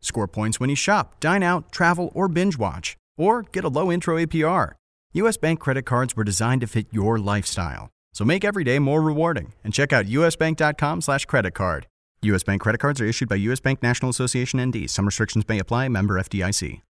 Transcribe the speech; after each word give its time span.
score 0.00 0.28
points 0.28 0.58
when 0.58 0.68
you 0.68 0.76
shop, 0.76 1.20
dine 1.20 1.42
out, 1.42 1.70
travel, 1.72 2.10
or 2.14 2.28
binge 2.28 2.58
watch, 2.58 2.96
or 3.16 3.42
get 3.42 3.64
a 3.64 3.68
low 3.68 3.90
intro 3.92 4.16
APR. 4.16 4.72
U.S. 5.12 5.36
Bank 5.36 5.60
credit 5.60 5.82
cards 5.82 6.14
were 6.16 6.24
designed 6.24 6.60
to 6.60 6.66
fit 6.66 6.86
your 6.90 7.18
lifestyle. 7.18 7.88
So 8.12 8.24
make 8.24 8.44
every 8.44 8.64
day 8.64 8.78
more 8.78 9.00
rewarding 9.00 9.52
and 9.64 9.72
check 9.72 9.92
out 9.92 10.06
usbank.com 10.06 11.00
slash 11.00 11.24
credit 11.26 11.52
card. 11.52 11.86
U.S. 12.22 12.42
Bank 12.42 12.60
credit 12.60 12.78
cards 12.78 13.00
are 13.00 13.06
issued 13.06 13.28
by 13.28 13.36
U.S. 13.36 13.60
Bank 13.60 13.82
National 13.82 14.10
Association 14.10 14.62
ND. 14.62 14.90
Some 14.90 15.06
restrictions 15.06 15.48
may 15.48 15.58
apply. 15.58 15.88
Member 15.88 16.20
FDIC. 16.20 16.82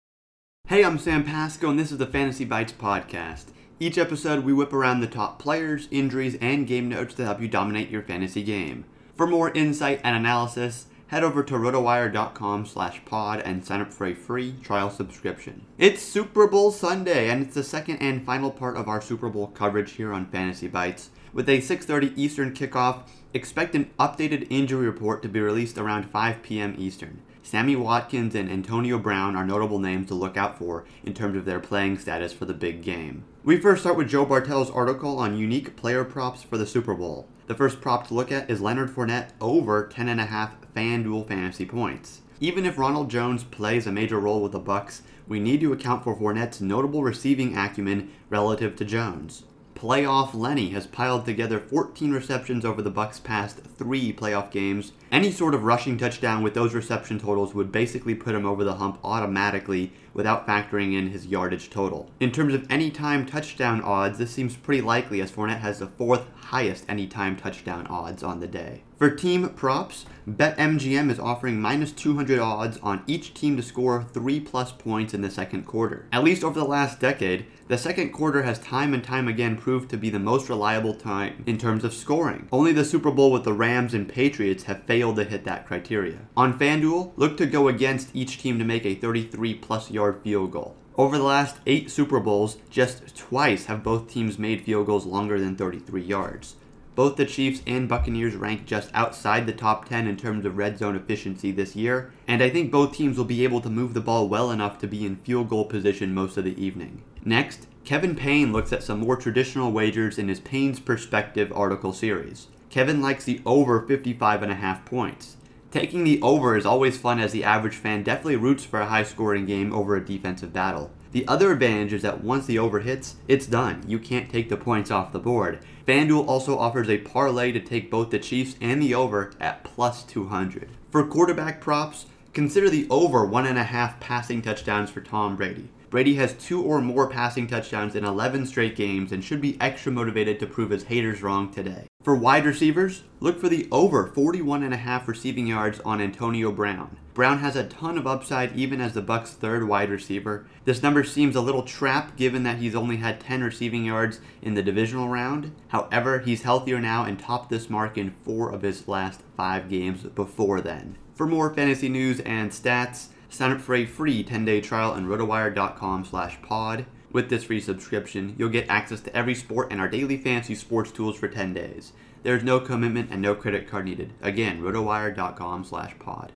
Hey, 0.69 0.85
I'm 0.85 0.99
Sam 0.99 1.25
Pasco, 1.25 1.71
and 1.71 1.79
this 1.79 1.91
is 1.91 1.99
the 1.99 2.07
Fantasy 2.07 2.45
Bites 2.45 2.73
podcast. 2.73 3.47
Each 3.81 3.97
episode, 3.97 4.45
we 4.45 4.53
whip 4.53 4.73
around 4.73 5.01
the 5.01 5.07
top 5.07 5.39
players, 5.39 5.89
injuries, 5.91 6.37
and 6.41 6.67
game 6.67 6.89
notes 6.89 7.15
to 7.15 7.25
help 7.25 7.41
you 7.41 7.49
dominate 7.49 7.91
your 7.91 8.03
fantasy 8.03 8.43
game. 8.43 8.85
For 9.17 9.27
more 9.27 9.51
insight 9.51 10.01
and 10.05 10.15
analysis, 10.15 10.87
head 11.11 11.25
over 11.25 11.43
to 11.43 11.55
rotowire.com 11.55 12.65
slash 12.65 13.05
pod 13.05 13.41
and 13.41 13.65
sign 13.65 13.81
up 13.81 13.93
for 13.93 14.07
a 14.07 14.15
free 14.15 14.55
trial 14.63 14.89
subscription. 14.89 15.67
It's 15.77 16.01
Super 16.01 16.47
Bowl 16.47 16.71
Sunday, 16.71 17.29
and 17.29 17.43
it's 17.43 17.57
the 17.57 17.65
second 17.65 17.97
and 17.97 18.25
final 18.25 18.53
part 18.53 18.77
of 18.77 18.87
our 18.87 19.01
Super 19.01 19.29
Bowl 19.29 19.49
coverage 19.49 19.95
here 19.95 20.13
on 20.13 20.27
Fantasy 20.27 20.69
Bites. 20.69 21.11
With 21.33 21.49
a 21.49 21.59
6.30 21.59 22.13
Eastern 22.17 22.55
kickoff, 22.55 23.09
expect 23.35 23.75
an 23.75 23.91
updated 23.99 24.47
injury 24.51 24.87
report 24.87 25.21
to 25.23 25.29
be 25.29 25.41
released 25.41 25.79
around 25.79 26.09
5 26.09 26.45
p.m. 26.45 26.77
Eastern. 26.79 27.21
Sammy 27.43 27.75
Watkins 27.75 28.35
and 28.35 28.51
Antonio 28.51 28.99
Brown 28.99 29.35
are 29.35 29.45
notable 29.45 29.79
names 29.79 30.09
to 30.09 30.15
look 30.15 30.37
out 30.37 30.59
for 30.59 30.85
in 31.03 31.15
terms 31.15 31.37
of 31.37 31.45
their 31.45 31.61
playing 31.61 31.99
status 31.99 32.33
for 32.33 32.45
the 32.45 32.55
big 32.55 32.83
game. 32.83 33.25
We 33.43 33.57
first 33.57 33.83
start 33.83 33.97
with 33.97 34.11
Joe 34.11 34.27
Bartel's 34.27 34.71
article 34.71 35.19
on 35.19 35.39
unique 35.39 35.75
player 35.75 36.05
props 36.05 36.43
for 36.43 36.59
the 36.59 36.67
Super 36.67 36.95
Bowl. 36.95 37.29
The 37.47 37.55
first 37.55 37.81
prop 37.81 38.07
to 38.09 38.15
look 38.15 38.31
at 38.31 38.51
is 38.51 38.61
Leonard 38.61 38.91
Fournette 38.91 39.31
over 39.41 39.89
10.5 39.89 40.51
FanDuel 40.77 41.27
fantasy 41.27 41.65
points. 41.65 42.21
Even 42.39 42.65
if 42.65 42.79
Ronald 42.79 43.11
Jones 43.11 43.43
plays 43.43 43.87
a 43.87 43.93
major 43.93 44.21
role 44.21 44.43
with 44.43 44.53
the 44.53 44.59
Bucks, 44.59 45.03
we 45.27 45.41
need 45.41 45.61
to 45.61 45.73
account 45.73 46.05
for 46.05 46.15
Fournette's 46.15 46.61
notable 46.61 47.03
receiving 47.03 47.57
acumen 47.57 48.11
relative 48.29 48.77
to 48.77 48.85
Jones. 48.85 49.45
Playoff 49.81 50.35
Lenny 50.35 50.69
has 50.73 50.87
piled 50.87 51.25
together 51.25 51.59
14 51.59 52.13
receptions 52.13 52.67
over 52.67 52.83
the 52.83 52.91
Bucks' 52.91 53.19
past 53.19 53.61
3 53.79 54.13
playoff 54.13 54.51
games. 54.51 54.93
Any 55.11 55.33
sort 55.33 55.55
of 55.55 55.65
rushing 55.65 55.97
touchdown 55.97 56.43
with 56.43 56.53
those 56.53 56.75
reception 56.75 57.19
totals 57.19 57.55
would 57.55 57.73
basically 57.73 58.15
put 58.15 58.35
him 58.35 58.45
over 58.45 58.63
the 58.63 58.75
hump 58.75 58.99
automatically 59.03 59.95
without 60.13 60.47
factoring 60.47 60.93
in 60.93 61.09
his 61.09 61.29
yardage 61.29 61.71
total. 61.71 62.11
In 62.21 62.31
terms 62.31 62.53
of 62.53 62.71
anytime 62.71 63.25
touchdown 63.25 63.81
odds, 63.81 64.19
this 64.19 64.31
seems 64.31 64.55
pretty 64.55 64.83
likely 64.83 65.23
as 65.23 65.33
Fournette 65.33 65.61
has 65.61 65.79
the 65.79 65.87
fourth 65.87 66.27
highest 66.35 66.85
anytime 66.87 67.35
touchdown 67.35 67.87
odds 67.87 68.23
on 68.23 68.41
the 68.41 68.47
day. 68.47 68.83
For 69.01 69.09
team 69.09 69.49
props, 69.49 70.05
BetMGM 70.29 71.11
is 71.11 71.19
offering 71.19 71.59
minus 71.59 71.91
200 71.91 72.39
odds 72.39 72.77
on 72.83 73.03
each 73.07 73.33
team 73.33 73.57
to 73.57 73.63
score 73.63 74.05
3 74.13 74.41
plus 74.41 74.73
points 74.73 75.15
in 75.15 75.23
the 75.23 75.31
second 75.31 75.65
quarter. 75.65 76.05
At 76.13 76.23
least 76.23 76.45
over 76.45 76.61
the 76.61 76.67
last 76.67 77.01
decade, 77.01 77.47
the 77.69 77.79
second 77.79 78.11
quarter 78.11 78.43
has 78.43 78.59
time 78.59 78.93
and 78.93 79.03
time 79.03 79.27
again 79.27 79.57
proved 79.57 79.89
to 79.89 79.97
be 79.97 80.11
the 80.11 80.19
most 80.19 80.51
reliable 80.51 80.93
time 80.93 81.43
in 81.47 81.57
terms 81.57 81.83
of 81.83 81.95
scoring. 81.95 82.47
Only 82.53 82.73
the 82.73 82.85
Super 82.85 83.11
Bowl 83.11 83.33
with 83.33 83.45
the 83.45 83.55
Rams 83.55 83.95
and 83.95 84.07
Patriots 84.07 84.65
have 84.65 84.83
failed 84.83 85.17
to 85.17 85.25
hit 85.25 85.45
that 85.45 85.67
criteria. 85.67 86.19
On 86.37 86.59
FanDuel, 86.59 87.13
look 87.17 87.39
to 87.39 87.47
go 87.47 87.69
against 87.69 88.15
each 88.15 88.37
team 88.37 88.59
to 88.59 88.67
make 88.67 88.85
a 88.85 88.97
33 88.97 89.55
plus 89.55 89.91
yard 89.91 90.21
field 90.23 90.51
goal. 90.51 90.77
Over 90.99 91.17
the 91.17 91.25
last 91.25 91.57
eight 91.67 91.91
Super 91.91 92.21
Bowls, 92.21 92.59
just 92.69 93.17
twice 93.17 93.65
have 93.65 93.83
both 93.83 94.11
teams 94.11 94.39
made 94.39 94.61
field 94.61 94.85
goals 94.85 95.07
longer 95.07 95.41
than 95.41 95.57
33 95.57 96.03
yards. 96.03 96.57
Both 97.01 97.17
the 97.17 97.25
Chiefs 97.25 97.63
and 97.67 97.89
Buccaneers 97.89 98.35
rank 98.35 98.67
just 98.67 98.91
outside 98.93 99.47
the 99.47 99.55
top 99.55 99.89
10 99.89 100.07
in 100.07 100.19
terms 100.19 100.45
of 100.45 100.59
red 100.59 100.77
zone 100.77 100.95
efficiency 100.95 101.51
this 101.51 101.75
year, 101.75 102.13
and 102.29 102.43
I 102.43 102.51
think 102.51 102.71
both 102.71 102.95
teams 102.95 103.17
will 103.17 103.25
be 103.25 103.43
able 103.43 103.63
to 103.63 103.71
move 103.71 103.95
the 103.95 104.03
ball 104.03 104.29
well 104.29 104.51
enough 104.51 104.79
to 104.81 104.87
be 104.87 105.07
in 105.07 105.17
field 105.17 105.49
goal 105.49 105.65
position 105.65 106.13
most 106.13 106.37
of 106.37 106.45
the 106.45 106.63
evening. 106.63 107.03
Next, 107.25 107.69
Kevin 107.87 108.15
Payne 108.15 108.53
looks 108.53 108.71
at 108.71 108.83
some 108.83 109.01
more 109.01 109.17
traditional 109.17 109.73
wagers 109.73 110.19
in 110.19 110.29
his 110.29 110.41
Payne's 110.41 110.79
Perspective 110.79 111.51
article 111.55 111.95
series. 111.95 112.49
Kevin 112.69 113.01
likes 113.01 113.25
the 113.25 113.41
over 113.47 113.81
55.5 113.81 114.85
points. 114.85 115.39
Taking 115.71 116.05
the 116.05 116.21
over 116.21 116.55
is 116.55 116.67
always 116.67 116.99
fun 116.99 117.19
as 117.19 117.33
the 117.33 117.45
average 117.45 117.77
fan 117.77 118.03
definitely 118.03 118.37
roots 118.37 118.67
for 118.67 118.79
a 118.79 118.89
high 118.89 119.05
scoring 119.05 119.47
game 119.47 119.73
over 119.73 119.97
a 119.97 120.05
defensive 120.05 120.53
battle. 120.53 120.91
The 121.13 121.27
other 121.27 121.51
advantage 121.51 121.93
is 121.93 122.03
that 122.03 122.23
once 122.23 122.47
the 122.47 122.59
over 122.59 122.81
hits, 122.81 123.17
it's 123.27 123.47
done. 123.47 123.83
You 123.87 123.99
can't 123.99 124.31
take 124.31 124.49
the 124.49 124.57
points 124.57 124.93
off 124.93 125.13
the 125.13 125.19
board. 125.19 125.59
FanDuel 125.87 126.29
also 126.29 126.57
offers 126.57 126.89
a 126.89 126.99
parlay 126.99 127.51
to 127.51 127.59
take 127.59 127.91
both 127.91 128.11
the 128.11 128.19
Chiefs 128.21 128.55
and 128.61 128.81
the 128.81 128.95
over 128.95 129.33
at 129.41 129.65
plus 129.65 130.05
200. 130.05 130.71
For 130.93 131.05
quarterback 131.05 131.61
props, 131.61 132.07
consider 132.33 132.71
the 132.71 132.87
over 132.91 133.27
1.5 133.27 134.01
passing 134.01 134.43
touchdowns 134.43 134.91
for 134.91 135.01
Tom 135.01 135.37
Brady. 135.37 135.69
Brady 135.91 136.15
has 136.15 136.35
two 136.35 136.63
or 136.63 136.81
more 136.81 137.09
passing 137.09 137.49
touchdowns 137.49 137.97
in 137.97 138.05
11 138.05 138.47
straight 138.47 138.77
games 138.77 139.11
and 139.11 139.25
should 139.25 139.41
be 139.41 139.61
extra 139.61 139.91
motivated 139.91 140.39
to 140.39 140.47
prove 140.47 140.71
his 140.71 140.85
haters 140.85 141.21
wrong 141.21 141.51
today. 141.51 141.89
For 142.05 142.15
wide 142.15 142.47
receivers, 142.47 143.03
look 143.19 143.41
for 143.41 143.49
the 143.49 143.67
over 143.73 144.09
41.5 144.09 145.09
receiving 145.09 145.49
yards 145.49 145.81
on 145.81 146.01
Antonio 146.01 146.53
Brown. 146.53 146.97
Brown 147.13 147.41
has 147.41 147.57
a 147.57 147.67
ton 147.67 147.99
of 147.99 148.07
upside 148.07 148.57
even 148.57 148.81
as 148.81 148.95
the 148.95 149.03
Bucks' 149.03 149.33
third 149.33 149.67
wide 149.67 149.91
receiver. 149.91 150.47
This 150.65 150.81
number 150.81 151.03
seems 151.03 151.35
a 151.35 151.41
little 151.41 151.65
trapped 151.65 152.17
given 152.17 152.45
that 152.45 152.59
he's 152.59 152.77
only 152.77 152.99
had 152.99 153.19
10 153.19 153.43
receiving 153.43 153.85
yards 153.85 154.21
in 154.41 154.55
the 154.55 154.63
divisional 154.63 155.09
round. 155.09 155.53
However, 155.69 156.21
he's 156.21 156.43
healthier 156.43 156.81
now 156.81 157.05
and 157.05 157.19
topped 157.19 157.51
this 157.51 157.69
mark 157.69 157.99
in 157.99 158.15
4 158.25 158.53
of 158.53 158.63
his 158.63 158.87
last 158.87 159.23
5 159.37 159.69
games 159.69 160.05
before 160.05 160.61
then. 160.61 160.97
For 161.21 161.27
more 161.27 161.53
fantasy 161.53 161.91
news 161.91 162.21
and 162.21 162.51
stats, 162.51 163.09
Sign 163.31 163.53
up 163.53 163.61
for 163.61 163.75
a 163.75 163.87
free 163.87 164.25
10-day 164.25 164.61
trial 164.61 164.93
on 164.93 165.07
rotowire.com 165.07 166.05
slash 166.05 166.41
pod. 166.43 166.87
With 167.13 167.29
this 167.29 167.45
free 167.45 167.61
subscription, 167.61 168.35
you'll 168.37 168.49
get 168.49 168.69
access 168.69 169.01
to 169.03 169.15
every 169.15 169.35
sport 169.35 169.69
and 169.71 169.81
our 169.81 169.89
daily 169.89 170.17
fantasy 170.17 170.55
sports 170.55 170.91
tools 170.91 171.17
for 171.17 171.29
10 171.29 171.55
days. 171.55 171.93
There 172.23 172.37
is 172.37 172.43
no 172.43 172.59
commitment 172.59 173.11
and 173.11 173.23
no 173.23 173.35
credit 173.35 173.69
card 173.69 173.85
needed. 173.85 174.13
Again, 174.21 174.61
rotowire.com 174.63 175.65
slash 175.65 175.95
pod. 175.99 176.29